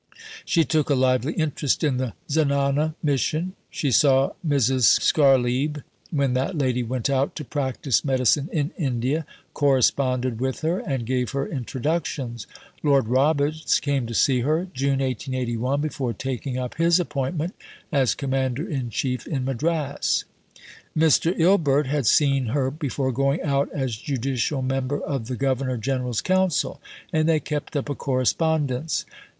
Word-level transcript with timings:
She 0.45 0.65
took 0.65 0.89
a 0.89 0.95
lively 0.95 1.33
interest 1.33 1.83
in 1.83 1.97
the 1.97 2.13
Zenana 2.27 2.95
mission. 3.03 3.53
She 3.69 3.91
saw 3.91 4.31
Mrs. 4.43 4.99
Scharlieb 4.99 5.83
when 6.09 6.33
that 6.33 6.57
lady 6.57 6.81
went 6.81 7.07
out 7.07 7.35
to 7.35 7.45
practise 7.45 8.03
medicine 8.03 8.49
in 8.51 8.71
India, 8.79 9.27
corresponded 9.53 10.41
with 10.41 10.61
her, 10.61 10.79
and 10.79 11.05
gave 11.05 11.33
her 11.33 11.45
introductions. 11.45 12.47
Lord 12.81 13.09
Roberts 13.09 13.79
came 13.79 14.07
to 14.07 14.15
see 14.15 14.39
her 14.39 14.65
(June 14.73 14.97
1881) 15.01 15.79
before 15.81 16.13
taking 16.13 16.57
up 16.57 16.77
his 16.77 16.99
appointment 16.99 17.53
as 17.91 18.15
Commander 18.15 18.67
in 18.67 18.89
Chief 18.89 19.27
in 19.27 19.45
Madras. 19.45 20.25
Mr. 20.97 21.31
Ilbert 21.39 21.85
had 21.85 22.07
seen 22.07 22.47
her 22.47 22.71
before 22.71 23.11
going 23.11 23.39
out 23.43 23.69
as 23.71 23.97
judicial 23.97 24.63
member 24.63 24.99
of 24.99 25.27
the 25.27 25.35
Governor 25.35 25.77
General's 25.77 26.21
Council, 26.21 26.81
and 27.13 27.29
they 27.29 27.39
kept 27.39 27.75
up 27.77 27.87
a 27.87 27.93
correspondence. 27.93 29.05